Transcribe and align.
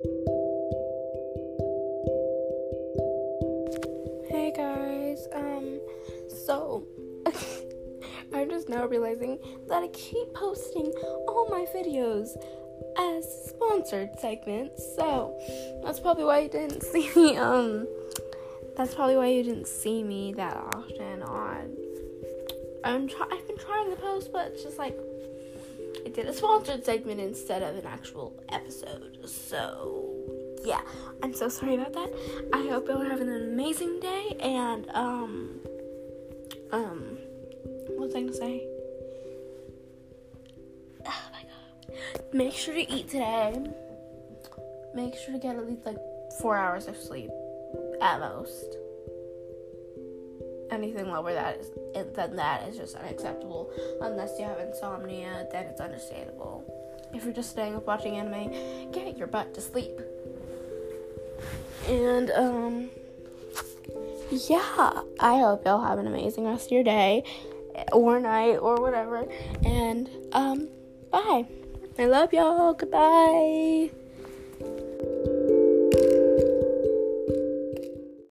Hey 0.00 0.12
guys, 4.54 5.26
um, 5.34 5.80
so 6.28 6.86
I'm 8.32 8.48
just 8.48 8.68
now 8.68 8.86
realizing 8.86 9.40
that 9.66 9.82
I 9.82 9.88
keep 9.88 10.32
posting 10.34 10.92
all 11.26 11.48
my 11.50 11.66
videos 11.74 12.28
as 12.96 13.26
sponsored 13.48 14.10
segments, 14.20 14.94
so 14.94 15.36
that's 15.82 15.98
probably 15.98 16.24
why 16.24 16.42
you 16.42 16.48
didn't 16.48 16.82
see 16.92 17.10
me, 17.16 17.36
um, 17.36 17.88
that's 18.76 18.94
probably 18.94 19.16
why 19.16 19.26
you 19.26 19.42
didn't 19.42 19.66
see 19.66 20.04
me 20.04 20.32
that 20.34 20.56
often 20.56 21.24
on. 21.24 21.76
I'm 22.84 23.08
try- 23.08 23.26
I've 23.32 23.48
been 23.48 23.58
trying 23.58 23.90
to 23.90 23.96
post, 23.96 24.32
but 24.32 24.52
it's 24.52 24.62
just 24.62 24.78
like 24.78 24.96
I 26.08 26.10
did 26.10 26.24
a 26.24 26.32
sponsored 26.32 26.86
segment 26.86 27.20
instead 27.20 27.60
of 27.62 27.76
an 27.76 27.84
actual 27.84 28.42
episode, 28.48 29.28
so 29.28 30.08
yeah, 30.64 30.80
I'm 31.22 31.34
so 31.34 31.50
sorry 31.50 31.74
about 31.74 31.92
that. 31.92 32.48
I 32.54 32.66
hope 32.66 32.88
are 32.88 33.04
having 33.04 33.28
an 33.28 33.42
amazing 33.52 34.00
day 34.00 34.34
and 34.40 34.88
um 34.94 35.60
um 36.72 37.18
was 37.98 38.14
I 38.14 38.20
gonna 38.20 38.32
say? 38.32 38.66
Oh 41.06 41.24
my 41.30 41.42
god. 41.42 42.24
Make 42.32 42.54
sure 42.54 42.72
to 42.72 42.90
eat 42.90 43.10
today. 43.10 43.62
Make 44.94 45.14
sure 45.14 45.34
to 45.34 45.38
get 45.38 45.56
at 45.56 45.66
least 45.66 45.84
like 45.84 45.98
four 46.40 46.56
hours 46.56 46.86
of 46.86 46.96
sleep 46.96 47.28
at 48.00 48.20
most. 48.20 48.78
Anything 50.78 51.10
lower 51.10 51.32
that 51.32 51.58
is 51.58 51.70
than 52.14 52.36
that 52.36 52.68
is 52.68 52.76
just 52.76 52.94
unacceptable. 52.94 53.68
Unless 54.00 54.38
you 54.38 54.44
have 54.44 54.60
insomnia, 54.60 55.48
then 55.50 55.66
it's 55.66 55.80
understandable. 55.80 56.62
If 57.12 57.24
you're 57.24 57.34
just 57.34 57.50
staying 57.50 57.74
up 57.74 57.84
watching 57.84 58.16
anime, 58.16 58.92
get 58.92 59.18
your 59.18 59.26
butt 59.26 59.54
to 59.54 59.60
sleep. 59.60 60.00
And 61.88 62.30
um 62.30 62.90
yeah, 64.30 65.02
I 65.18 65.38
hope 65.40 65.64
y'all 65.64 65.82
have 65.82 65.98
an 65.98 66.06
amazing 66.06 66.44
rest 66.44 66.66
of 66.66 66.72
your 66.72 66.84
day 66.84 67.24
or 67.92 68.20
night 68.20 68.58
or 68.58 68.76
whatever. 68.76 69.26
And 69.64 70.08
um 70.32 70.68
bye. 71.10 71.44
I 71.98 72.06
love 72.06 72.32
y'all. 72.32 72.74
Goodbye. 72.74 73.90